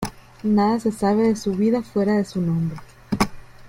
[0.41, 2.79] Nada se sabe de su vida fuera de su nombre.